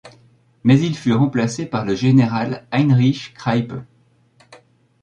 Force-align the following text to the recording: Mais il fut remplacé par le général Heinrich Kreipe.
Mais 0.63 0.79
il 0.81 0.97
fut 0.97 1.13
remplacé 1.13 1.67
par 1.67 1.85
le 1.85 1.93
général 1.93 2.65
Heinrich 2.71 3.35
Kreipe. 3.35 3.73